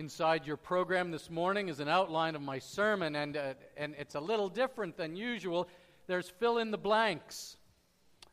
[0.00, 4.14] Inside your program this morning is an outline of my sermon, and, uh, and it's
[4.14, 5.68] a little different than usual.
[6.06, 7.58] There's fill in the blanks.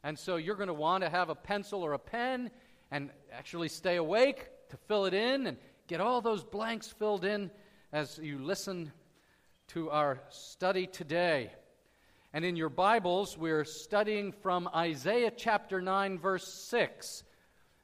[0.01, 2.51] And so you're going to want to have a pencil or a pen
[2.89, 5.57] and actually stay awake to fill it in and
[5.87, 7.51] get all those blanks filled in
[7.91, 8.93] as you listen
[9.67, 11.51] to our study today.
[12.31, 17.23] And in your Bibles, we're studying from Isaiah chapter 9, verse 6.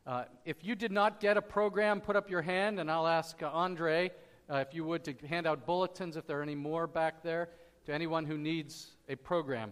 [0.05, 3.41] Uh, if you did not get a program, put up your hand, and I'll ask
[3.41, 4.11] uh, Andre
[4.49, 7.49] uh, if you would to hand out bulletins if there are any more back there
[7.85, 9.71] to anyone who needs a program.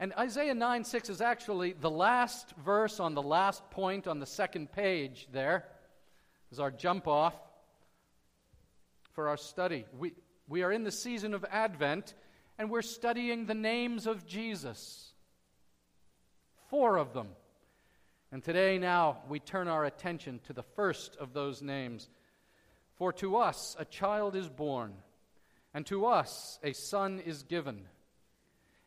[0.00, 4.26] And Isaiah 9 6 is actually the last verse on the last point on the
[4.26, 5.66] second page there,
[6.50, 7.34] is our jump off
[9.12, 9.84] for our study.
[9.96, 10.14] We,
[10.48, 12.14] we are in the season of Advent,
[12.58, 15.12] and we're studying the names of Jesus.
[16.70, 17.28] Four of them.
[18.32, 22.08] And today, now, we turn our attention to the first of those names.
[22.96, 24.94] For to us a child is born,
[25.74, 27.86] and to us a son is given,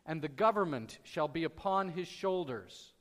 [0.06, 2.94] and the government shall be upon his shoulders,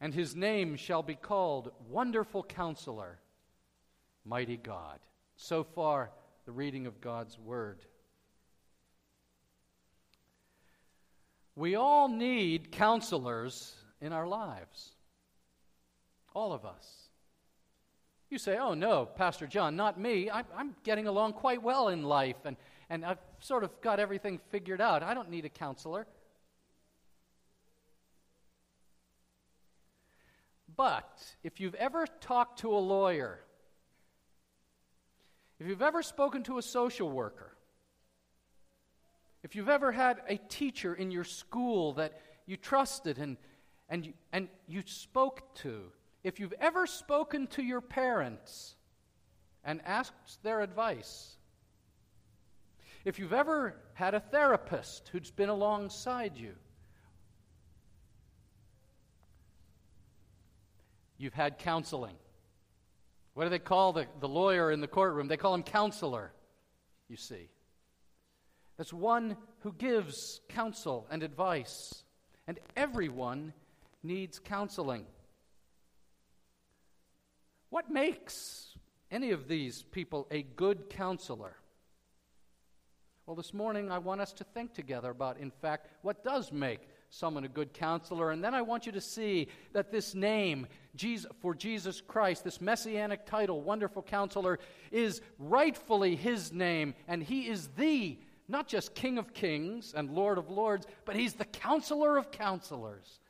[0.00, 3.18] and his name shall be called Wonderful Counselor,
[4.24, 4.98] Mighty God.
[5.36, 6.10] So far,
[6.44, 7.78] the reading of God's Word.
[11.54, 14.92] We all need counselors in our lives.
[16.32, 17.08] All of us.
[18.30, 20.30] You say, oh no, Pastor John, not me.
[20.30, 22.56] I, am getting along quite well in life, and,
[22.88, 25.02] and I've sort of got everything figured out.
[25.02, 26.06] I don't need a counselor.
[30.76, 33.40] But if you've ever talked to a lawyer,
[35.58, 37.56] if you've ever spoken to a social worker,
[39.42, 43.36] if you've ever had a teacher in your school that you trusted and,
[43.88, 45.92] and, you, and you spoke to,
[46.22, 48.74] if you've ever spoken to your parents
[49.64, 51.36] and asked their advice,
[53.04, 56.54] if you've ever had a therapist who's been alongside you,
[61.16, 62.16] you've had counseling.
[63.34, 65.28] What do they call the, the lawyer in the courtroom?
[65.28, 66.32] They call him counselor,
[67.08, 67.48] you see.
[68.76, 72.04] That's one who gives counsel and advice.
[72.46, 73.52] And everyone
[74.02, 75.06] needs counseling.
[77.70, 78.76] What makes
[79.10, 81.56] any of these people a good counselor?
[83.26, 86.80] Well, this morning I want us to think together about, in fact, what does make
[87.10, 88.30] someone a good counselor.
[88.30, 90.66] And then I want you to see that this name
[90.96, 94.58] Jesus, for Jesus Christ, this messianic title, Wonderful Counselor,
[94.90, 96.94] is rightfully his name.
[97.06, 101.34] And he is the, not just King of Kings and Lord of Lords, but he's
[101.34, 103.20] the Counselor of Counselors.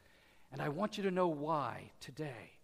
[0.53, 2.60] And I want you to know why today.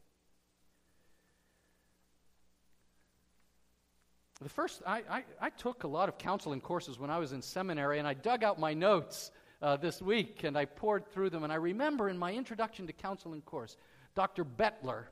[4.42, 7.40] The first, I, I, I, took a lot of counseling courses when I was in
[7.40, 9.30] seminary, and I dug out my notes
[9.62, 11.42] uh, this week and I pored through them.
[11.42, 13.76] And I remember in my introduction to counseling course,
[14.14, 14.44] Dr.
[14.44, 15.04] Bettler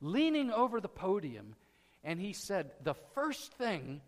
[0.00, 1.54] leaning over the podium,
[2.02, 4.00] and he said, The first thing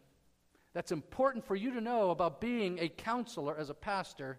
[0.72, 4.38] that's important for you to know about being a counselor as a pastor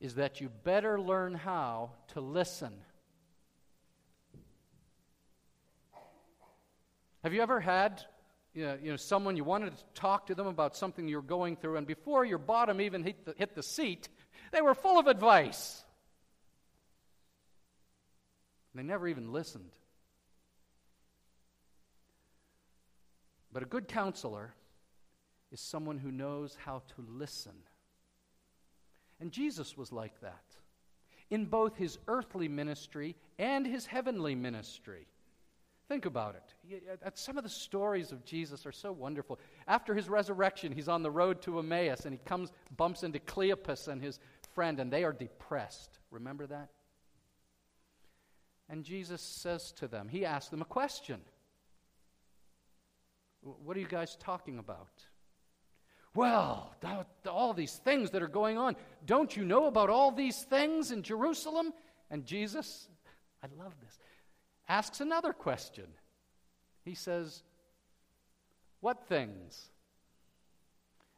[0.00, 2.72] is that you better learn how to listen.
[7.22, 8.02] Have you ever had
[8.54, 11.56] you know, you know, someone you wanted to talk to them about something you're going
[11.56, 14.08] through, and before your bottom even hit the, hit the seat,
[14.52, 15.82] they were full of advice.
[18.74, 19.70] They never even listened.
[23.52, 24.54] But a good counselor
[25.50, 27.52] is someone who knows how to listen.
[29.20, 30.42] And Jesus was like that
[31.30, 35.06] in both his earthly ministry and his heavenly ministry.
[35.88, 37.12] Think about it.
[37.18, 39.38] Some of the stories of Jesus are so wonderful.
[39.66, 43.88] After his resurrection, he's on the road to Emmaus and he comes, bumps into Cleopas
[43.88, 44.18] and his
[44.54, 45.98] friend, and they are depressed.
[46.10, 46.70] Remember that?
[48.68, 51.20] And Jesus says to them, He asks them a question
[53.42, 55.04] What are you guys talking about?
[56.14, 56.74] Well,
[57.28, 58.76] all these things that are going on.
[59.06, 61.72] Don't you know about all these things in Jerusalem?
[62.10, 62.88] And Jesus,
[63.42, 63.98] I love this
[64.68, 65.86] asks another question.
[66.84, 67.42] He says,
[68.80, 69.70] What things?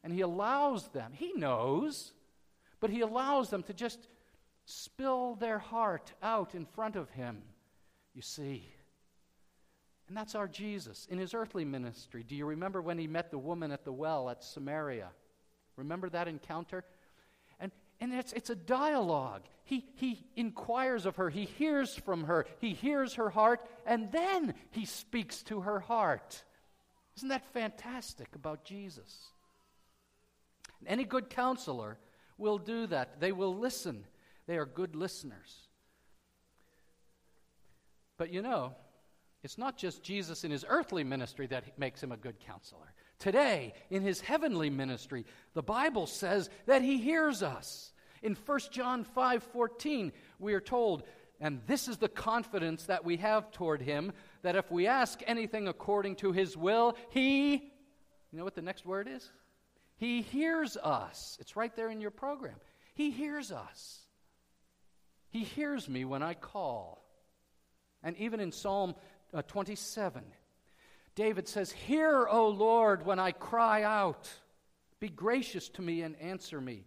[0.02, 2.12] And he allows them, he knows,
[2.80, 4.06] but he allows them to just
[4.66, 7.42] spill their heart out in front of him.
[8.14, 8.70] You see.
[10.06, 12.22] And that's our Jesus in his earthly ministry.
[12.22, 15.08] Do you remember when he met the woman at the well at Samaria?
[15.76, 16.84] Remember that encounter?
[18.04, 19.44] And it's, it's a dialogue.
[19.64, 24.52] He, he inquires of her, he hears from her, he hears her heart, and then
[24.72, 26.44] he speaks to her heart.
[27.16, 29.30] Isn't that fantastic about Jesus?
[30.86, 31.96] Any good counselor
[32.36, 33.20] will do that.
[33.20, 34.04] They will listen.
[34.46, 35.66] They are good listeners.
[38.18, 38.74] But you know,
[39.42, 42.92] it's not just Jesus in his earthly ministry that makes him a good counselor.
[43.18, 45.24] Today, in his heavenly ministry,
[45.54, 47.92] the Bible says that he hears us.
[48.24, 51.02] In 1 John 5 14, we are told,
[51.40, 55.68] and this is the confidence that we have toward him, that if we ask anything
[55.68, 59.30] according to his will, he, you know what the next word is?
[59.96, 61.36] He hears us.
[61.38, 62.56] It's right there in your program.
[62.94, 64.00] He hears us.
[65.28, 67.04] He hears me when I call.
[68.02, 68.94] And even in Psalm
[69.34, 70.24] uh, 27,
[71.14, 74.30] David says, Hear, O Lord, when I cry out.
[74.98, 76.86] Be gracious to me and answer me.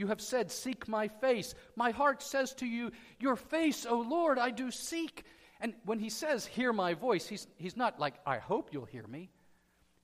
[0.00, 1.54] You have said, Seek my face.
[1.76, 5.24] My heart says to you, Your face, O Lord, I do seek.
[5.60, 9.06] And when he says, Hear my voice, he's, he's not like, I hope you'll hear
[9.06, 9.28] me.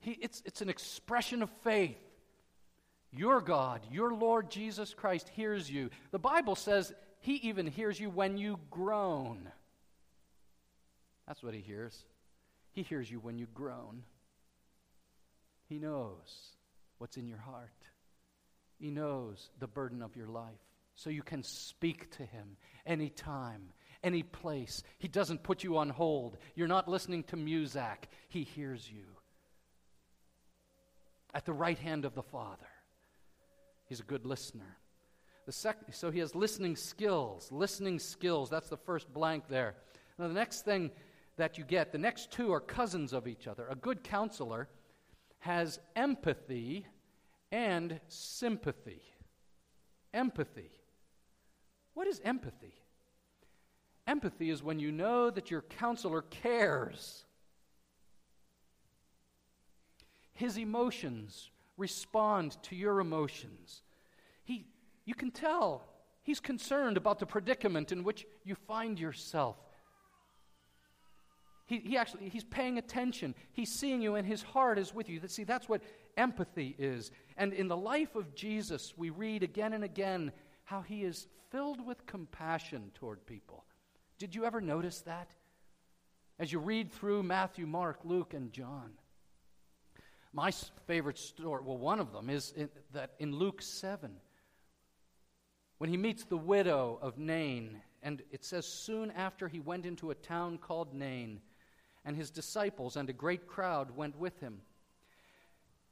[0.00, 1.96] He, it's, it's an expression of faith.
[3.10, 5.88] Your God, your Lord Jesus Christ, hears you.
[6.10, 9.50] The Bible says he even hears you when you groan.
[11.26, 12.04] That's what he hears.
[12.72, 14.02] He hears you when you groan.
[15.70, 16.50] He knows
[16.98, 17.70] what's in your heart.
[18.78, 20.60] He knows the burden of your life.
[20.94, 22.56] So you can speak to him
[22.86, 24.82] anytime, any place.
[24.98, 26.38] He doesn't put you on hold.
[26.54, 28.04] You're not listening to Muzak.
[28.28, 29.04] He hears you
[31.34, 32.66] at the right hand of the Father.
[33.88, 34.78] He's a good listener.
[35.44, 37.52] The sec- so he has listening skills.
[37.52, 38.48] Listening skills.
[38.48, 39.74] That's the first blank there.
[40.18, 40.90] Now, the next thing
[41.36, 43.66] that you get, the next two are cousins of each other.
[43.68, 44.68] A good counselor
[45.40, 46.86] has empathy
[47.52, 49.02] and sympathy.
[50.12, 50.70] Empathy.
[51.94, 52.74] What is empathy?
[54.06, 57.24] Empathy is when you know that your counselor cares.
[60.32, 63.82] His emotions respond to your emotions.
[64.44, 64.66] He,
[65.04, 65.84] you can tell
[66.22, 69.56] he's concerned about the predicament in which you find yourself.
[71.66, 73.34] He, he actually he's paying attention.
[73.52, 75.20] He's seeing you, and his heart is with you.
[75.26, 75.82] See, that's what
[76.16, 77.10] empathy is.
[77.36, 80.32] And in the life of Jesus, we read again and again
[80.64, 83.64] how he is filled with compassion toward people.
[84.18, 85.30] Did you ever notice that?
[86.38, 88.92] As you read through Matthew, Mark, Luke, and John.
[90.32, 90.50] My
[90.86, 94.10] favorite story, well, one of them is in, that in Luke 7,
[95.78, 100.10] when he meets the widow of Nain, and it says, soon after he went into
[100.10, 101.40] a town called Nain,
[102.04, 104.60] and his disciples and a great crowd went with him.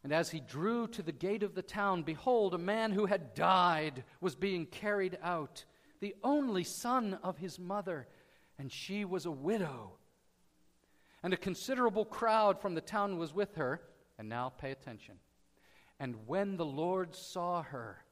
[0.05, 3.35] And as he drew to the gate of the town, behold, a man who had
[3.35, 5.65] died was being carried out,
[6.01, 8.07] the only son of his mother,
[8.59, 9.95] and she was a widow.
[11.23, 13.81] And a considerable crowd from the town was with her.
[14.19, 15.15] And now pay attention.
[15.99, 18.05] And when the Lord saw her,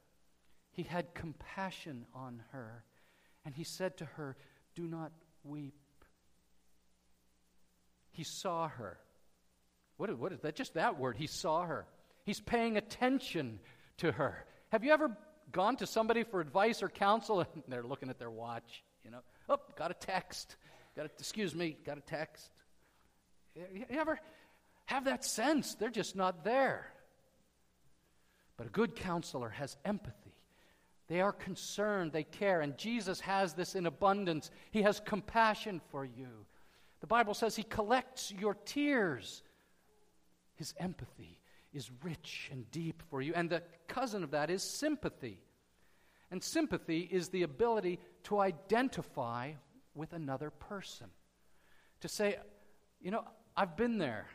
[0.70, 2.84] he had compassion on her,
[3.44, 4.36] and he said to her,
[4.74, 5.12] Do not
[5.44, 5.74] weep.
[8.10, 8.98] He saw her.
[10.02, 10.56] What is, what is that?
[10.56, 11.16] Just that word.
[11.16, 11.86] He saw her.
[12.24, 13.60] He's paying attention
[13.98, 14.44] to her.
[14.70, 15.16] Have you ever
[15.52, 18.82] gone to somebody for advice or counsel and they're looking at their watch?
[19.04, 20.56] You know, oh, got a text.
[20.96, 22.50] Got a, excuse me, got a text.
[23.54, 24.18] You ever
[24.86, 25.76] have that sense.
[25.76, 26.88] They're just not there.
[28.56, 30.34] But a good counselor has empathy.
[31.06, 34.50] They are concerned, they care, and Jesus has this in abundance.
[34.72, 36.44] He has compassion for you.
[37.02, 39.44] The Bible says He collects your tears.
[40.62, 41.40] His empathy
[41.72, 43.32] is rich and deep for you.
[43.34, 45.40] And the cousin of that is sympathy.
[46.30, 49.54] And sympathy is the ability to identify
[49.96, 51.08] with another person.
[52.02, 52.36] To say,
[53.00, 53.24] you know,
[53.56, 54.28] I've been there.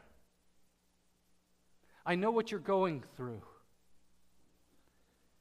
[2.06, 3.44] I know what you're going through.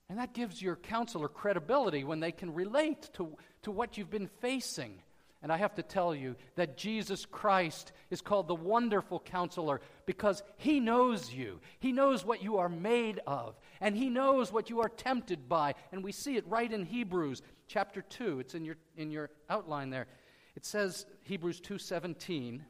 [0.08, 4.30] And that gives your counselor credibility when they can relate to, to what you've been
[4.40, 5.02] facing.
[5.46, 10.42] And I have to tell you that Jesus Christ is called the wonderful counselor because
[10.56, 11.60] he knows you.
[11.78, 15.76] He knows what you are made of, and he knows what you are tempted by.
[15.92, 18.40] And we see it right in Hebrews chapter 2.
[18.40, 20.08] It's in your, in your outline there.
[20.56, 22.62] It says, Hebrews 2:17,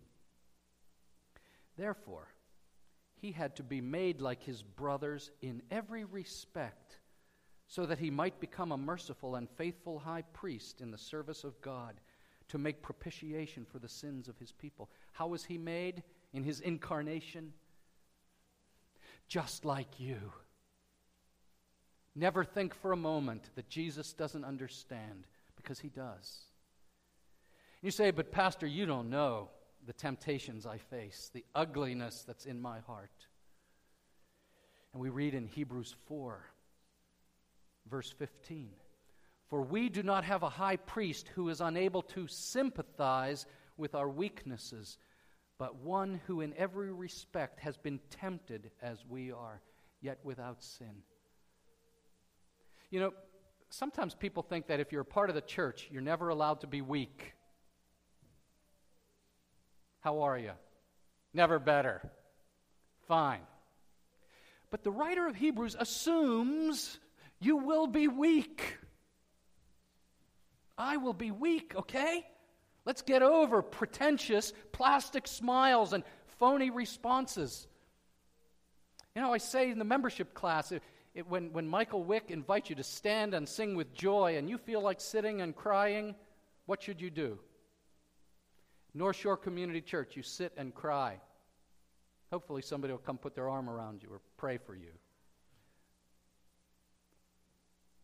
[1.78, 2.28] Therefore,
[3.14, 6.98] he had to be made like his brothers in every respect,
[7.68, 11.58] so that he might become a merciful and faithful high priest in the service of
[11.62, 12.02] God
[12.48, 14.88] to make propitiation for the sins of his people.
[15.12, 16.02] How was he made?
[16.32, 17.52] In his incarnation?
[19.28, 20.32] Just like you.
[22.14, 25.26] Never think for a moment that Jesus doesn't understand,
[25.56, 26.44] because he does.
[27.82, 29.50] You say, but Pastor, you don't know.
[29.86, 33.26] the temptations I face, the ugliness that's in my heart.
[34.92, 36.40] And we read in Hebrews 4,
[37.88, 38.70] verse 15
[39.48, 44.08] For we do not have a high priest who is unable to sympathize with our
[44.08, 44.98] weaknesses,
[45.58, 49.60] but one who in every respect has been tempted as we are,
[50.00, 51.02] yet without sin.
[52.90, 53.12] You know,
[53.70, 56.66] sometimes people think that if you're a part of the church, you're never allowed to
[56.66, 57.34] be weak.
[60.00, 60.52] How are you?
[61.32, 62.00] Never better.
[63.06, 63.42] Fine.
[64.70, 66.98] But the writer of Hebrews assumes
[67.40, 68.78] you will be weak.
[70.78, 72.26] I will be weak, okay?
[72.84, 76.04] Let's get over pretentious plastic smiles and
[76.38, 77.66] phony responses.
[79.14, 80.82] You know, I say in the membership class, it,
[81.14, 84.58] it, when, when Michael Wick invites you to stand and sing with joy and you
[84.58, 86.14] feel like sitting and crying,
[86.66, 87.38] what should you do?
[88.92, 91.20] North Shore Community Church, you sit and cry.
[92.30, 94.92] Hopefully, somebody will come put their arm around you or pray for you.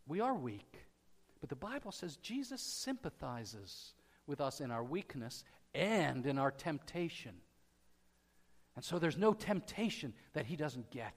[0.07, 0.79] We are weak,
[1.43, 3.95] but the Bible says Jesus sympathizes
[4.29, 5.43] with us in our weakness
[5.75, 7.33] and in our temptation.
[8.77, 11.17] And so there's no temptation that he doesn't get.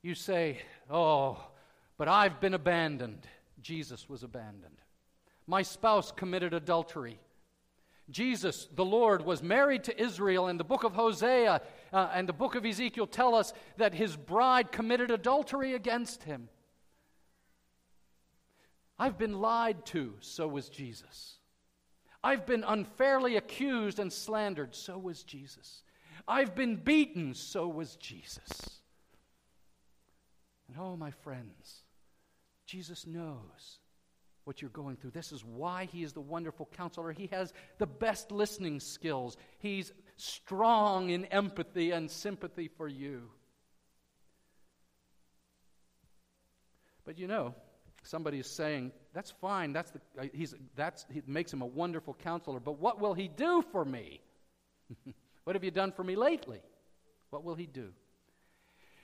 [0.00, 1.38] You say, Oh,
[1.98, 3.26] but I've been abandoned.
[3.60, 4.80] Jesus was abandoned.
[5.46, 7.20] My spouse committed adultery.
[8.08, 11.60] Jesus, the Lord, was married to Israel, and the book of Hosea
[11.92, 16.48] uh, and the book of Ezekiel tell us that his bride committed adultery against him.
[18.98, 21.38] I've been lied to, so was Jesus.
[22.22, 25.82] I've been unfairly accused and slandered, so was Jesus.
[26.26, 28.80] I've been beaten, so was Jesus.
[30.66, 31.84] And oh, my friends,
[32.66, 33.78] Jesus knows
[34.44, 35.12] what you're going through.
[35.12, 37.12] This is why he is the wonderful counselor.
[37.12, 43.30] He has the best listening skills, he's strong in empathy and sympathy for you.
[47.04, 47.54] But you know,
[48.08, 52.14] somebody is saying, that's fine, that's the, uh, he's, that's, he makes him a wonderful
[52.14, 54.20] counselor, but what will he do for me?
[55.44, 56.60] what have you done for me lately?
[57.30, 57.90] What will he do?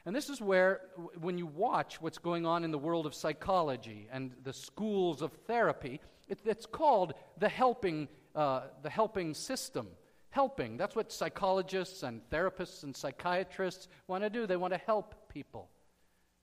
[0.07, 0.81] And this is where,
[1.21, 5.33] when you watch what's going on in the world of psychology and the schools of
[5.47, 9.89] therapy, it, it's called the helping, uh, the helping system.
[10.31, 10.77] Helping.
[10.77, 14.47] That's what psychologists and therapists and psychiatrists want to do.
[14.47, 15.69] They want to help people.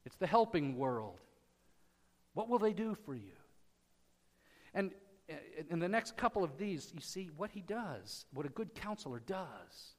[0.06, 1.20] It's the helping world.
[2.34, 3.34] What will they do for you?
[4.74, 4.92] And
[5.30, 5.34] uh,
[5.70, 9.20] in the next couple of these, you see what he does, what a good counselor
[9.20, 9.96] does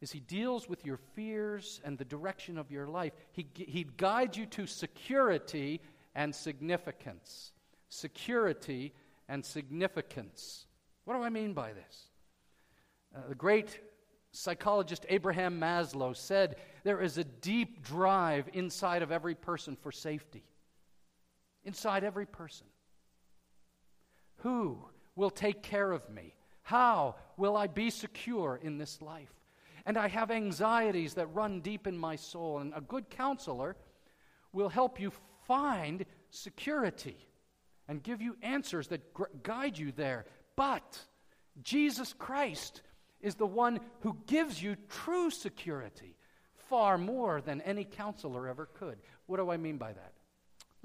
[0.00, 3.12] is he deals with your fears and the direction of your life.
[3.32, 5.80] He, he guides you to security
[6.14, 7.52] and significance.
[7.88, 8.92] Security
[9.28, 10.66] and significance.
[11.04, 12.08] What do I mean by this?
[13.14, 13.80] Uh, the great
[14.32, 20.44] psychologist Abraham Maslow said there is a deep drive inside of every person for safety.
[21.66, 22.66] Inside every person.
[24.38, 24.78] Who
[25.14, 26.34] will take care of me?
[26.62, 29.36] How will I be secure in this life?
[29.86, 32.58] and I have anxieties that run deep in my soul.
[32.58, 33.76] And a good counselor
[34.52, 35.12] will help you
[35.46, 37.16] find security
[37.86, 40.26] and give you answers that gr- guide you there.
[40.56, 40.98] But
[41.62, 42.82] Jesus Christ
[43.20, 46.16] is the one who gives you true security
[46.68, 48.98] far more than any counselor ever could.
[49.26, 50.12] What do I mean by that?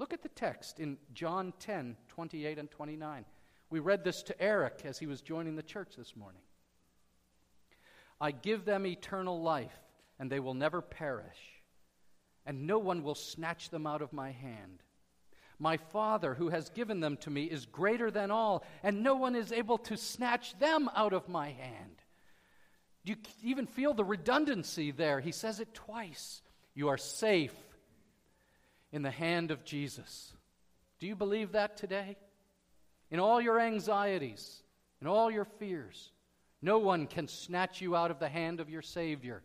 [0.02, 3.24] Look at the text in John 10 28 and 29.
[3.70, 6.40] We read this to Eric as he was joining the church this morning.
[8.20, 9.78] I give them eternal life,
[10.18, 11.38] and they will never perish,
[12.44, 14.82] and no one will snatch them out of my hand.
[15.60, 19.36] My Father, who has given them to me, is greater than all, and no one
[19.36, 22.02] is able to snatch them out of my hand.
[23.04, 25.20] Do you even feel the redundancy there?
[25.20, 26.42] He says it twice.
[26.74, 27.54] You are safe
[28.92, 30.32] in the hand of Jesus.
[31.00, 32.16] Do you believe that today?
[33.10, 34.62] In all your anxieties,
[35.00, 36.12] in all your fears,
[36.60, 39.42] no one can snatch you out of the hand of your Savior.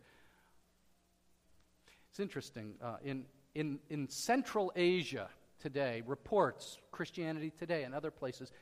[2.10, 2.74] It's interesting.
[2.82, 3.24] Uh, in,
[3.54, 5.28] in, in Central Asia
[5.58, 8.52] today, reports, Christianity Today and other places,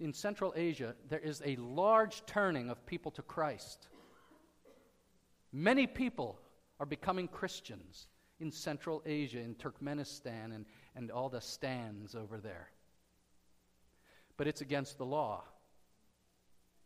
[0.00, 3.88] in Central Asia, there is a large turning of people to Christ.
[5.52, 6.38] Many people
[6.80, 8.08] are becoming Christians
[8.44, 12.68] in Central Asia, in Turkmenistan, and, and all the stands over there.
[14.36, 15.42] But it's against the law,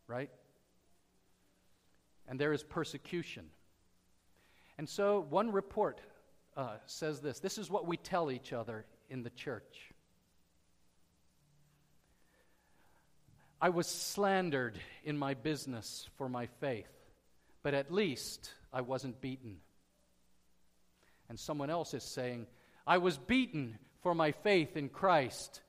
[0.06, 0.30] right?
[2.28, 3.46] and there is persecution.
[4.76, 6.00] And so, one report
[6.56, 9.92] uh, says this this is what we tell each other in the church.
[13.60, 16.92] I was slandered in my business for my faith,
[17.64, 19.56] but at least I wasn't beaten.
[21.28, 22.46] And someone else is saying,
[22.86, 25.60] I was beaten for my faith in Christ,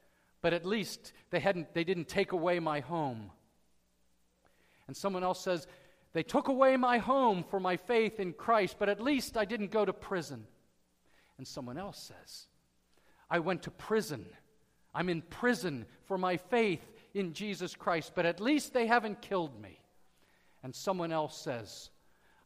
[0.41, 3.31] but at least they, hadn't, they didn't take away my home.
[4.87, 5.67] And someone else says,
[6.13, 9.71] They took away my home for my faith in Christ, but at least I didn't
[9.71, 10.45] go to prison.
[11.37, 12.47] And someone else says,
[13.29, 14.25] I went to prison.
[14.93, 16.81] I'm in prison for my faith
[17.13, 19.79] in Jesus Christ, but at least they haven't killed me.
[20.63, 21.89] And someone else says,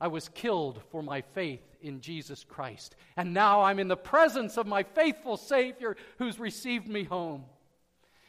[0.03, 2.97] I was killed for my faith in Jesus Christ.
[3.15, 7.45] And now I'm in the presence of my faithful Savior who's received me home.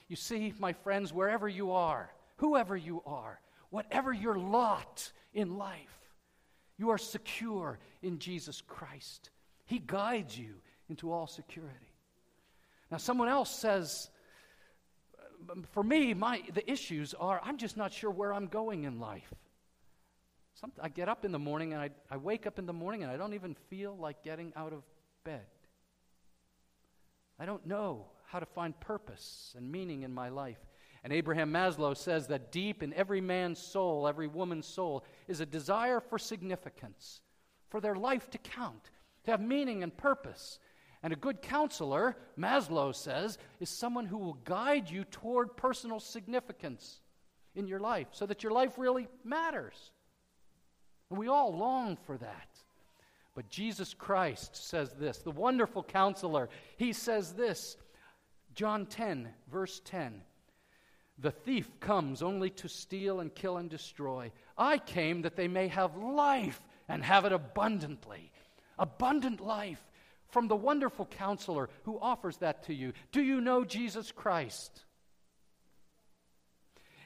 [0.07, 3.41] You see, my friends, wherever you are, whoever you are,
[3.71, 5.99] whatever your lot in life,
[6.79, 9.31] you are secure in Jesus Christ.
[9.65, 10.55] He guides you
[10.89, 11.93] into all security.
[12.89, 14.11] Now, someone else says,
[15.73, 19.35] for me, my, the issues are I'm just not sure where I'm going in life.
[20.55, 23.03] Some, I get up in the morning and I, I wake up in the morning
[23.03, 24.83] and I don't even feel like getting out of
[25.25, 25.47] bed.
[27.39, 30.59] I don't know how to find purpose and meaning in my life.
[31.03, 35.47] And Abraham Maslow says that deep in every man's soul, every woman's soul, is a
[35.47, 37.21] desire for significance,
[37.69, 38.91] for their life to count,
[39.25, 40.59] to have meaning and purpose.
[41.03, 47.01] And a good counselor, Maslow says, is someone who will guide you toward personal significance
[47.55, 49.91] in your life so that your life really matters.
[51.17, 52.49] We all long for that.
[53.35, 57.77] But Jesus Christ says this, the wonderful counselor, he says this,
[58.55, 60.23] John 10, verse 10.
[61.19, 64.33] The thief comes only to steal and kill and destroy.
[64.57, 68.31] I came that they may have life and have it abundantly.
[68.79, 69.85] Abundant life
[70.29, 72.93] from the wonderful counselor who offers that to you.
[73.13, 74.85] Do you know Jesus Christ?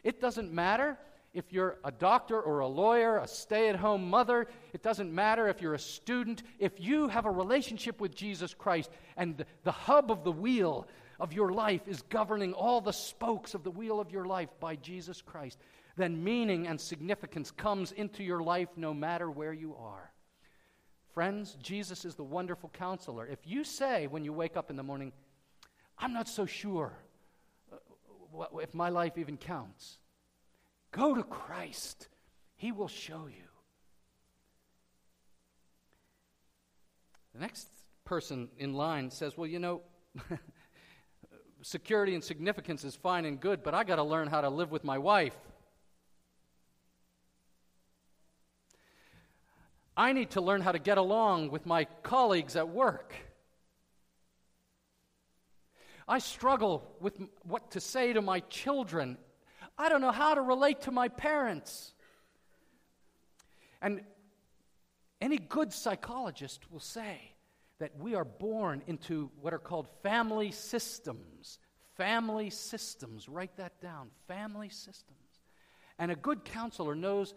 [0.02, 0.96] It doesn't matter
[1.38, 4.48] if you're a doctor or a lawyer, a stay at home mother.
[4.72, 6.42] It doesn't matter if you're a student.
[6.58, 10.88] If you have a relationship with Jesus Christ and the, the hub of the wheel
[11.20, 14.74] of your life is governing all the spokes of the wheel of your life by
[14.74, 15.58] Jesus Christ,
[15.96, 20.10] then meaning and significance comes into your life no matter where you are.
[21.14, 23.26] Friends, Jesus is the wonderful counselor.
[23.26, 25.12] If you say when you wake up in the morning,
[25.98, 26.92] I'm not so sure
[27.72, 29.98] uh, if my life even counts,
[30.98, 32.08] go to Christ.
[32.56, 33.44] He will show you.
[37.34, 37.68] The next
[38.04, 39.82] person in line says, Well, you know,
[41.62, 44.72] security and significance is fine and good, but I got to learn how to live
[44.72, 45.36] with my wife.
[49.96, 53.14] I need to learn how to get along with my colleagues at work.
[56.06, 59.18] I struggle with what to say to my children.
[59.78, 61.92] I don't know how to relate to my parents.
[63.80, 64.02] And
[65.20, 67.18] any good psychologist will say
[67.78, 71.58] that we are born into what are called family systems.
[71.96, 73.28] Family systems.
[73.28, 74.08] Write that down.
[74.26, 75.18] Family systems.
[75.98, 77.34] And a good counselor knows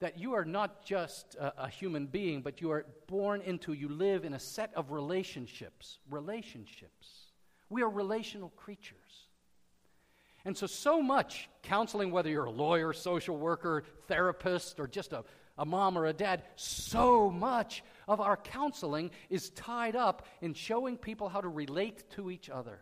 [0.00, 3.88] that you are not just a, a, human being, but you are born into, you
[3.88, 5.98] live in a set of relationships.
[6.10, 7.32] Relationships.
[7.68, 8.96] We are relational creatures.
[10.48, 15.22] And so, so much counseling, whether you're a lawyer, social worker, therapist, or just a,
[15.58, 20.96] a mom or a dad, so much of our counseling is tied up in showing
[20.96, 22.80] people how to relate to each other.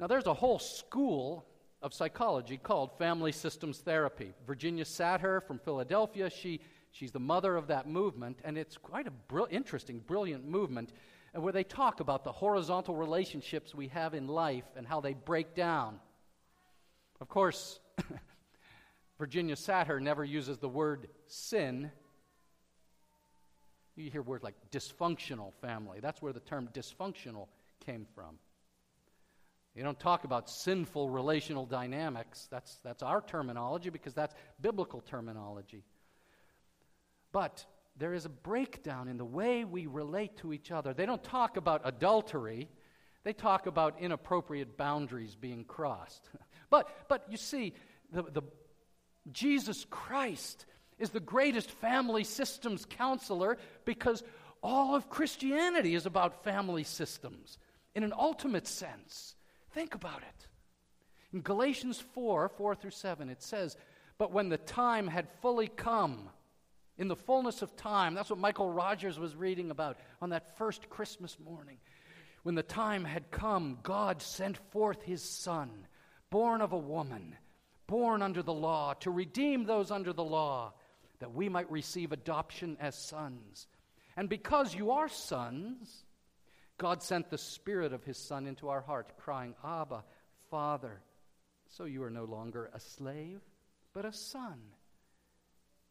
[0.00, 1.44] Now, there's a whole school
[1.82, 4.32] of psychology called family systems therapy.
[4.46, 9.10] Virginia Satir from Philadelphia, she, she's the mother of that movement, and it's quite a
[9.10, 10.94] br- interesting, brilliant movement
[11.34, 15.54] where they talk about the horizontal relationships we have in life and how they break
[15.54, 16.00] down.
[17.20, 17.80] Of course,
[19.18, 21.90] Virginia Satir never uses the word sin.
[23.96, 25.98] You hear words like dysfunctional family.
[26.00, 27.48] That's where the term dysfunctional
[27.84, 28.38] came from.
[29.74, 32.48] You don't talk about sinful relational dynamics.
[32.50, 35.84] That's, that's our terminology because that's biblical terminology.
[37.32, 37.64] But
[37.96, 40.94] there is a breakdown in the way we relate to each other.
[40.94, 42.68] They don't talk about adultery,
[43.24, 46.28] they talk about inappropriate boundaries being crossed.
[46.70, 47.74] but, but you see,
[48.12, 48.42] the, the,
[49.32, 50.66] Jesus Christ
[50.98, 54.22] is the greatest family systems counselor because
[54.62, 57.58] all of Christianity is about family systems
[57.94, 59.36] in an ultimate sense.
[59.72, 60.48] Think about it.
[61.32, 63.76] In Galatians 4 4 through 7, it says,
[64.16, 66.30] But when the time had fully come,
[66.98, 70.90] in the fullness of time, that's what Michael Rogers was reading about on that first
[70.90, 71.76] Christmas morning.
[72.42, 75.86] When the time had come, God sent forth his Son,
[76.30, 77.36] born of a woman,
[77.86, 80.72] born under the law, to redeem those under the law,
[81.20, 83.66] that we might receive adoption as sons.
[84.16, 86.04] And because you are sons,
[86.76, 90.04] God sent the Spirit of His Son into our heart, crying, Abba,
[90.50, 91.00] Father.
[91.68, 93.40] So you are no longer a slave,
[93.92, 94.58] but a son.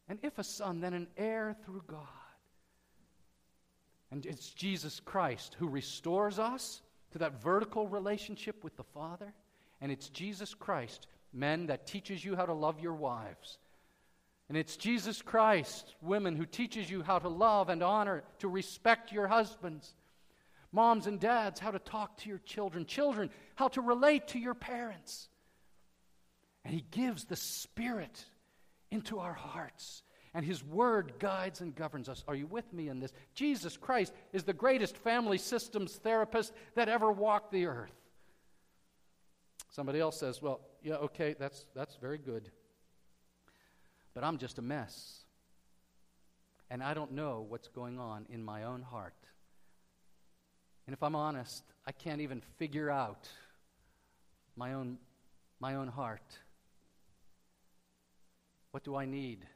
[0.08, 2.06] And if a son, then an heir through God.
[4.10, 6.80] And it's Jesus Christ who restores us
[7.12, 9.34] to that vertical relationship with the Father.
[9.80, 13.58] And it's Jesus Christ, men, that teaches you how to love your wives.
[14.48, 19.12] And it's Jesus Christ, women, who teaches you how to love and honor, to respect
[19.12, 19.94] your husbands.
[20.72, 22.86] Moms and dads, how to talk to your children.
[22.86, 25.28] Children, how to relate to your parents.
[26.64, 28.24] And He gives the Spirit
[28.90, 30.02] into our hearts.
[30.34, 32.24] And His Word guides and governs us.
[32.26, 33.12] Are you with me in this?
[33.34, 37.92] Jesus Christ is the greatest family systems therapist that ever walked the earth.
[39.78, 42.50] Somebody else says, Well, yeah, okay, that's, that's very good.
[44.12, 45.20] But I'm just a mess.
[46.68, 49.14] And I don't know what's going on in my own heart.
[50.88, 53.28] And if I'm honest, I can't even figure out
[54.56, 54.98] my own,
[55.60, 56.36] my own heart.
[58.72, 59.46] What do I need?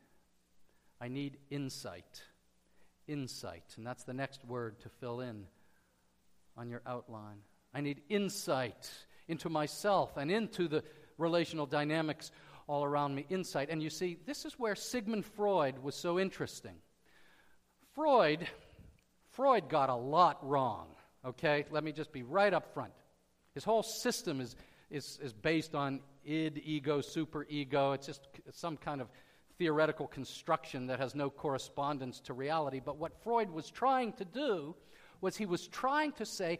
[1.00, 2.22] I need insight.
[3.08, 3.74] Insight.
[3.76, 5.46] And that's the next word to fill in
[6.56, 7.38] on your outline.
[7.74, 8.88] I need insight
[9.28, 10.82] into myself and into the
[11.18, 12.30] relational dynamics
[12.66, 13.26] all around me.
[13.28, 13.68] Insight.
[13.70, 16.76] And you see, this is where Sigmund Freud was so interesting.
[17.94, 18.46] Freud,
[19.30, 20.88] Freud got a lot wrong.
[21.24, 21.64] Okay?
[21.70, 22.92] Let me just be right up front.
[23.54, 24.56] His whole system is,
[24.90, 27.94] is, is based on id, ego, superego.
[27.94, 29.08] It's just some kind of
[29.58, 32.80] theoretical construction that has no correspondence to reality.
[32.84, 34.74] But what Freud was trying to do
[35.20, 36.58] was he was trying to say,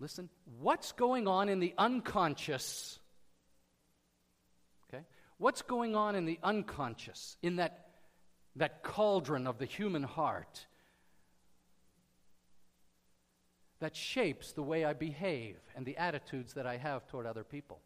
[0.00, 2.98] listen, what's going on in the unconscious?
[4.88, 5.04] Okay?
[5.38, 7.90] What's going on in the unconscious, in that,
[8.56, 10.66] that cauldron of the human heart?
[13.80, 17.80] that shapes the way I behave and the attitudes that I have toward other people.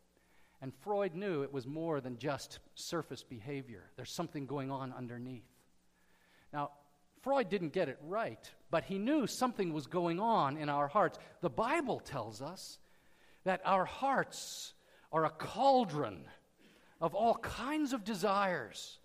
[0.60, 5.44] And Freud knew it was more than just surface behavior, there's something going on underneath.
[6.52, 6.70] Now,
[7.22, 11.16] Freud didn't get it right, but he knew something was going on in our hearts.
[11.42, 12.80] The Bible tells us
[13.44, 14.72] that our hearts
[15.12, 16.24] are a cauldron
[17.00, 18.98] of all kinds of desires,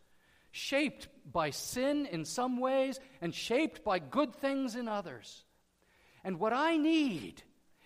[0.50, 5.44] shaped by sin in some ways and shaped by good things in others.
[6.24, 7.44] And what I need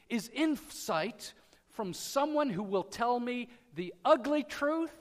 [0.07, 1.33] is insight
[1.71, 4.95] from someone who will tell me the ugly truth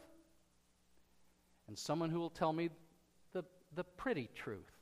[1.69, 2.71] and someone who will tell me
[3.33, 4.73] the, the pretty truth.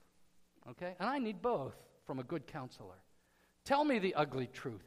[0.71, 0.95] Okay?
[0.99, 1.77] And I need both
[2.11, 3.05] from a good counselor.
[3.64, 4.83] Tell me the ugly truth.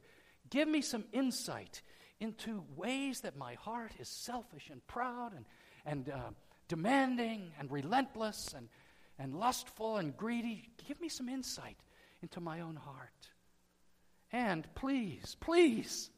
[0.50, 1.82] Give me some insight
[2.20, 5.46] into ways that my heart is selfish and proud and,
[5.86, 6.32] and uh,
[6.68, 8.68] demanding and relentless and,
[9.18, 10.68] and lustful and greedy.
[10.86, 11.78] Give me some insight
[12.22, 13.30] into my own heart.
[14.34, 16.10] And please, please,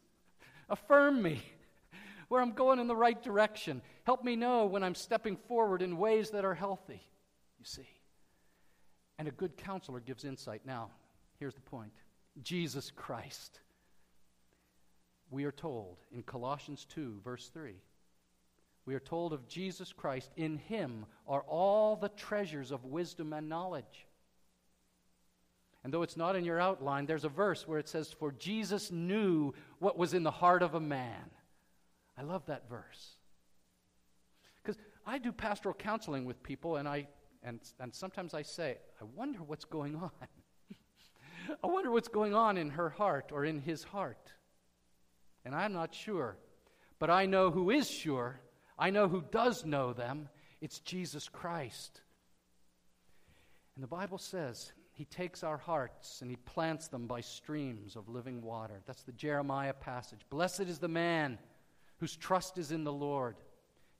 [0.70, 1.39] affirm me
[2.30, 3.84] where I'm going in the right direction.
[4.06, 7.04] Help me know when I'm stepping forward in ways that are healthy,
[7.60, 7.95] you see.
[9.17, 10.62] And a good counselor gives insight.
[10.65, 10.89] Now,
[11.39, 11.91] here's the point
[12.41, 13.60] Jesus Christ.
[15.32, 17.73] We are told in Colossians 2, verse 3,
[18.86, 23.49] we are told of Jesus Christ, in him are all the treasures of wisdom and
[23.49, 24.06] knowledge.
[25.84, 28.91] And though it's not in your outline, there's a verse where it says, For Jesus
[28.91, 31.30] knew what was in the heart of a man.
[32.17, 33.15] I love that verse.
[34.62, 37.08] Because I do pastoral counseling with people, and, I,
[37.46, 40.12] and, and sometimes I say, I wonder what's going on.
[41.64, 44.32] I wonder what's going on in her heart or in his heart.
[45.46, 46.38] And I'm not sure.
[46.98, 48.40] But I know who is sure.
[48.80, 50.28] I know who does know them.
[50.60, 52.02] It's Jesus Christ.
[53.76, 58.10] And the Bible says he takes our hearts and he plants them by streams of
[58.10, 58.82] living water.
[58.88, 60.22] That's the Jeremiah passage.
[60.32, 61.38] Blessed is the man
[61.98, 63.36] whose trust is in the Lord.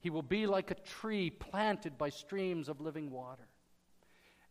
[0.06, 3.48] He will be like a tree planted by streams of living water.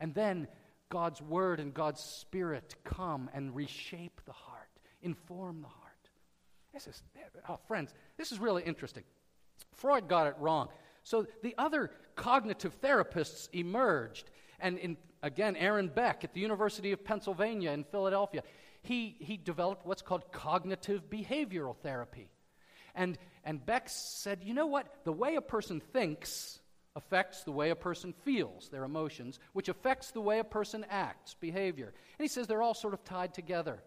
[0.00, 0.48] And then
[0.88, 6.10] God's word and God's spirit come and reshape the heart, inform the heart.
[6.72, 7.04] This is,
[7.48, 9.04] oh, friends, this is really interesting.
[9.76, 10.70] Freud got it wrong.
[11.04, 14.32] So the other cognitive therapists emerged.
[14.58, 18.42] And in Again, Aaron Beck at the University of Pennsylvania in Philadelphia,
[18.82, 22.28] he, he developed what's called cognitive behavioral therapy.
[22.94, 24.86] And, and Beck said, you know what?
[25.04, 26.60] The way a person thinks
[26.96, 31.34] affects the way a person feels, their emotions, which affects the way a person acts,
[31.34, 31.92] behavior.
[32.18, 33.82] And he says they're all sort of tied together.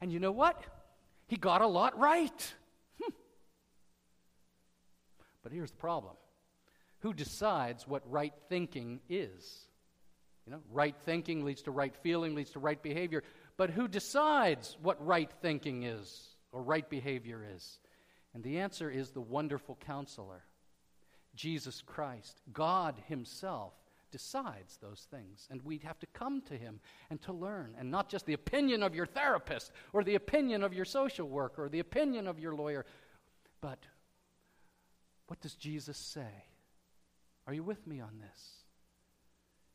[0.00, 0.62] And you know what?
[1.28, 2.54] He got a lot right.
[3.02, 3.12] Hmm.
[5.42, 6.14] But here's the problem
[7.00, 9.66] who decides what right thinking is?
[10.46, 13.22] You know, right thinking leads to right feeling, leads to right behavior.
[13.56, 17.78] But who decides what right thinking is or right behavior is?
[18.34, 20.44] And the answer is the wonderful counselor,
[21.34, 22.40] Jesus Christ.
[22.52, 23.74] God Himself
[24.10, 25.46] decides those things.
[25.50, 28.82] And we have to come to Him and to learn, and not just the opinion
[28.82, 32.54] of your therapist or the opinion of your social worker or the opinion of your
[32.54, 32.84] lawyer,
[33.60, 33.78] but
[35.26, 36.44] what does Jesus say?
[37.46, 38.64] Are you with me on this?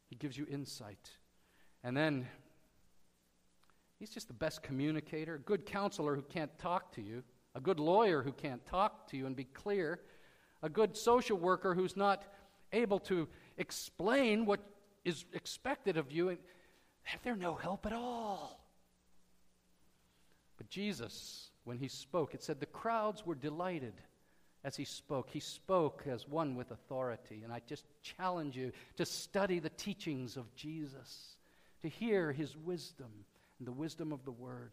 [0.09, 1.11] He gives you insight.
[1.83, 2.27] And then
[3.99, 7.23] he's just the best communicator, good counselor who can't talk to you,
[7.55, 9.99] a good lawyer who can't talk to you and be clear,
[10.61, 12.23] a good social worker who's not
[12.73, 14.59] able to explain what
[15.05, 16.29] is expected of you.
[16.29, 16.39] And
[17.23, 18.59] they're no help at all.
[20.57, 23.93] But Jesus, when he spoke, it said the crowds were delighted
[24.63, 25.29] as he spoke.
[25.29, 27.41] He spoke as one with authority.
[27.43, 31.37] And I just challenge you to study the teachings of Jesus,
[31.83, 33.11] to hear his wisdom
[33.59, 34.71] and the wisdom of the word.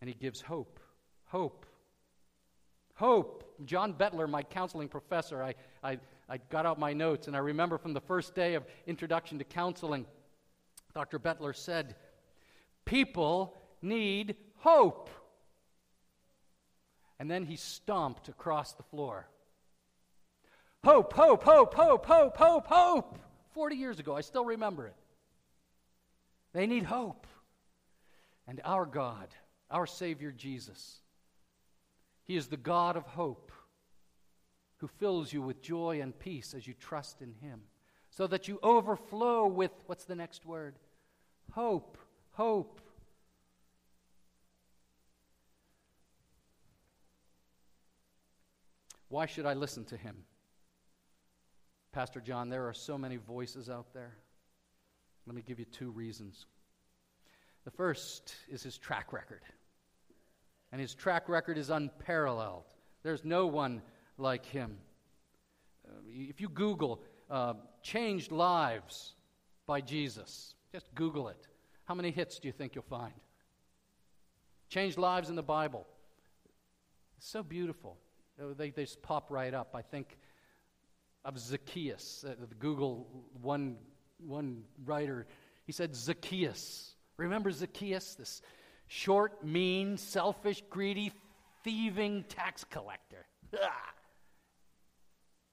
[0.00, 0.80] And he gives hope.
[1.26, 1.66] Hope.
[2.94, 3.44] Hope.
[3.64, 7.78] John Bettler, my counseling professor, I, I, I got out my notes, and I remember
[7.78, 10.06] from the first day of introduction to counseling,
[10.94, 11.18] Dr.
[11.18, 11.96] Bettler said,
[12.84, 15.10] People need hope.
[17.18, 19.28] And then he stomped across the floor.
[20.82, 23.18] Hope, hope, hope, hope, hope, hope, hope.
[23.52, 24.94] 40 years ago, I still remember it.
[26.52, 27.26] They need hope.
[28.48, 29.28] And our God,
[29.70, 31.00] our Savior Jesus,
[32.24, 33.52] He is the God of hope
[34.78, 37.60] who fills you with joy and peace as you trust in Him,
[38.10, 40.74] so that you overflow with what's the next word?
[41.52, 41.98] Hope,
[42.32, 42.80] hope.
[49.08, 50.16] Why should I listen to him?
[51.92, 54.14] Pastor John, there are so many voices out there.
[55.26, 56.46] Let me give you two reasons.
[57.64, 59.42] The first is his track record.
[60.72, 62.64] And his track record is unparalleled.
[63.02, 63.82] There's no one
[64.18, 64.78] like him.
[65.86, 69.14] Uh, if you Google uh, changed lives
[69.66, 71.46] by Jesus, just Google it.
[71.84, 73.14] How many hits do you think you'll find?
[74.68, 75.86] Changed lives in the Bible.
[77.18, 77.96] It's so beautiful.
[78.40, 79.74] Uh, they, they just pop right up.
[79.74, 80.16] I think
[81.24, 82.24] of Zacchaeus.
[82.26, 83.08] Uh, Google
[83.42, 83.76] one,
[84.18, 85.26] one writer,
[85.66, 86.94] he said Zacchaeus.
[87.16, 88.14] Remember Zacchaeus?
[88.14, 88.40] This
[88.90, 91.12] short, mean, selfish, greedy,
[91.62, 93.24] thieving tax collector.
[93.62, 93.94] Ah!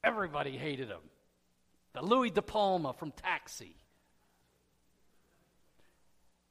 [0.04, 1.02] Everybody hated him.
[1.94, 3.76] The Louie De Palma from Taxi.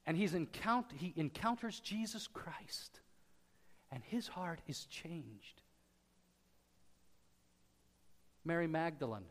[0.07, 3.01] And he's encount- he encounters Jesus Christ,
[3.91, 5.63] and his heart is changed.
[8.45, 9.27] Mary Magdalene.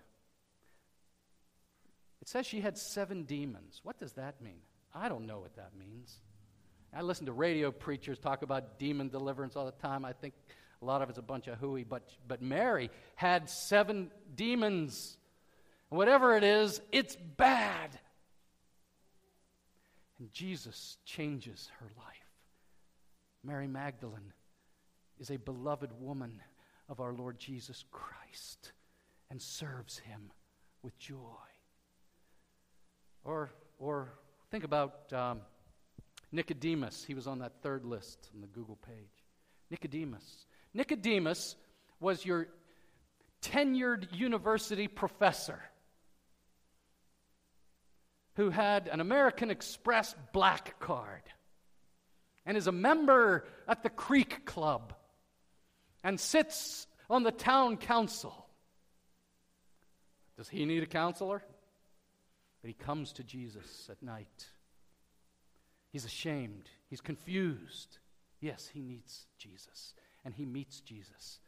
[2.21, 3.79] It says she had seven demons.
[3.83, 4.61] What does that mean?
[4.93, 6.19] I don't know what that means.
[6.93, 10.05] I listen to radio preachers talk about demon deliverance all the time.
[10.05, 10.33] I think
[10.81, 15.17] a lot of it's a bunch of hooey, but, but Mary had seven demons.
[15.89, 17.99] Whatever it is, it's bad.
[20.19, 22.15] And Jesus changes her life.
[23.43, 24.33] Mary Magdalene
[25.19, 26.41] is a beloved woman
[26.89, 28.71] of our Lord Jesus Christ
[29.29, 30.31] and serves him
[30.81, 31.17] with joy.
[33.23, 34.13] Or, or
[34.51, 35.41] think about um,
[36.35, 37.03] Nicodemus.
[37.03, 39.23] He was on that third list on the Google page.
[39.71, 40.45] Nicodemus.
[40.73, 41.55] Nicodemus
[41.99, 42.47] was your
[43.41, 45.59] tenured university professor
[48.35, 51.21] who had an American Express black card
[52.45, 54.93] and is a member at the Creek Club
[56.03, 58.45] and sits on the town council
[60.37, 61.41] does he need a counselor?
[62.61, 64.49] But he comes to Jesus at night.
[65.95, 66.69] He's ashamed.
[66.89, 67.99] He's confused.
[68.41, 69.93] Yes, he needs Jesus.
[70.25, 71.39] And he meets Jesus.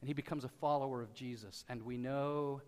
[0.00, 1.64] And he becomes a follower of Jesus.
[1.68, 2.62] And we know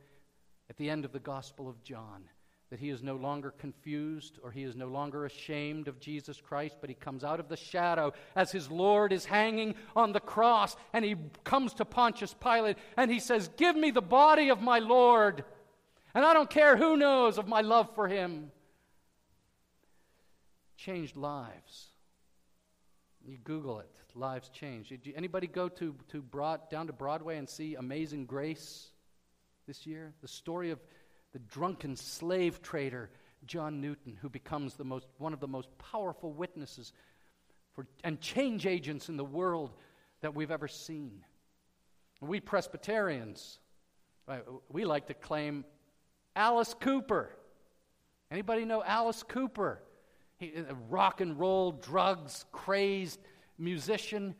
[0.70, 2.22] at the end of the Gospel of John
[2.70, 6.76] that he is no longer confused or he is no longer ashamed of Jesus Christ,
[6.80, 10.76] but he comes out of the shadow as his Lord is hanging on the cross.
[10.92, 14.78] And he comes to Pontius Pilate and he says, Give me the body of my
[14.78, 15.42] Lord.
[16.14, 18.52] And I don't care who knows of my love for him.
[20.84, 21.92] Changed lives.
[23.26, 24.90] You Google it, lives changed.
[24.90, 28.90] Did anybody go to, to Broad, down to Broadway and see Amazing Grace
[29.66, 30.12] this year?
[30.20, 30.78] The story of
[31.32, 33.08] the drunken slave trader
[33.46, 36.92] John Newton, who becomes the most, one of the most powerful witnesses
[37.72, 39.70] for, and change agents in the world
[40.20, 41.24] that we've ever seen.
[42.20, 43.58] We Presbyterians,
[44.28, 45.64] uh, we like to claim
[46.36, 47.30] Alice Cooper.
[48.30, 49.80] Anybody know Alice Cooper?
[50.52, 53.20] He, a rock and roll, drugs, crazed
[53.58, 54.34] musician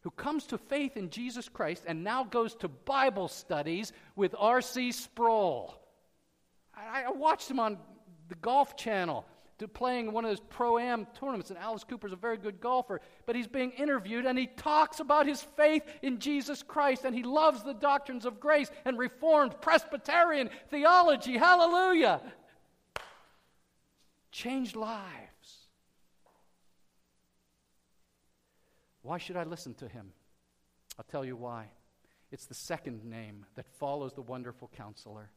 [0.00, 4.92] who comes to faith in Jesus Christ and now goes to Bible studies with R.C.
[4.92, 5.74] Sproul.
[6.74, 7.78] I, I watched him on
[8.28, 9.24] the Golf Channel
[9.58, 13.00] to playing one of those pro am tournaments, and Alice Cooper's a very good golfer.
[13.26, 17.22] But he's being interviewed, and he talks about his faith in Jesus Christ, and he
[17.22, 21.36] loves the doctrines of grace and Reformed Presbyterian theology.
[21.36, 22.20] Hallelujah!
[24.32, 25.31] Changed lives.
[29.02, 30.12] Why should I listen to him?
[30.98, 31.66] I'll tell you why.
[32.30, 35.30] It's the second name that follows the wonderful counselor.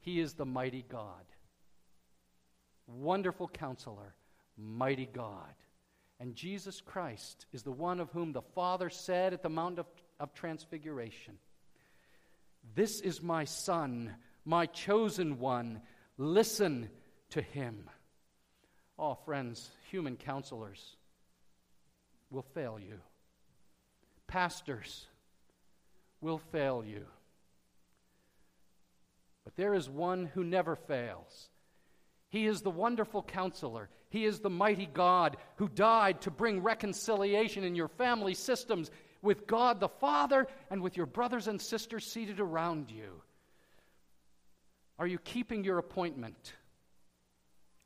[0.00, 1.24] He is the mighty God.
[2.86, 4.14] Wonderful counselor,
[4.56, 5.54] mighty God.
[6.18, 9.86] And Jesus Christ is the one of whom the Father said at the Mount of,
[10.18, 11.38] of Transfiguration,
[12.74, 15.82] This is my Son, my chosen one.
[16.16, 16.90] Listen
[17.30, 17.88] to him.
[18.98, 20.96] Oh, friends, human counselors
[22.30, 23.00] will fail you.
[24.26, 25.06] Pastors
[26.20, 27.06] will fail you.
[29.44, 31.48] But there is one who never fails.
[32.28, 33.88] He is the wonderful counselor.
[34.10, 38.90] He is the mighty God who died to bring reconciliation in your family systems
[39.22, 43.22] with God the Father and with your brothers and sisters seated around you.
[44.98, 46.54] Are you keeping your appointment?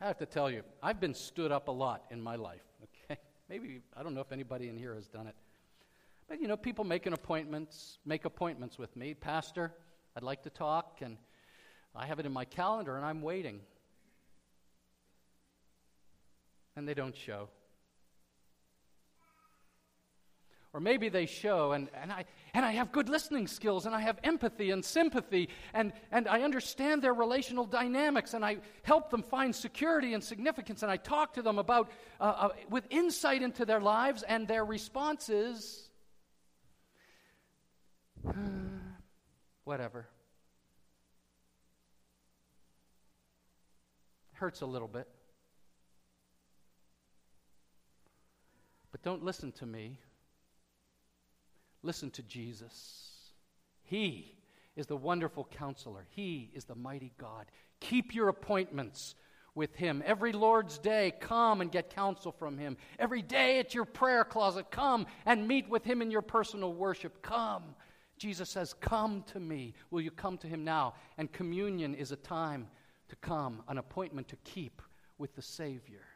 [0.01, 2.61] I have to tell you, I've been stood up a lot in my life.
[3.49, 5.35] Maybe, I don't know if anybody in here has done it.
[6.29, 9.13] But, you know, people make appointments, make appointments with me.
[9.13, 9.73] Pastor,
[10.17, 11.19] I'd like to talk, and
[11.95, 13.61] I have it in my calendar, and I'm waiting.
[16.77, 17.49] And they don't show.
[20.73, 22.25] Or maybe they show, and, and, I,
[22.55, 26.43] and I have good listening skills, and I have empathy and sympathy, and, and I
[26.43, 31.35] understand their relational dynamics, and I help them find security and significance, and I talk
[31.35, 31.91] to them about,
[32.21, 35.91] uh, uh, with insight into their lives, and their responses,
[39.65, 40.07] whatever.
[44.35, 45.09] Hurts a little bit.
[48.93, 49.99] But don't listen to me.
[51.85, 53.11] Listen to Jesus.
[53.85, 54.35] He
[54.75, 57.47] is the wonderful counselor, He is the mighty God.
[57.81, 59.15] Keep your appointments
[59.55, 60.03] with Him.
[60.05, 62.79] Every Lord's Day, come and get counsel from Him.
[62.99, 67.23] Every day at your prayer closet, come and meet with Him in your personal worship.
[67.23, 67.77] Come.
[68.17, 69.75] Jesus says, Come to me.
[69.91, 70.95] Will you come to Him now?
[71.19, 72.67] And communion is a time
[73.11, 74.81] to come, an appointment to keep
[75.19, 76.07] with the Savior.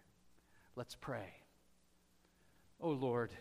[0.75, 1.29] Let's pray.
[2.81, 3.33] Oh Lord.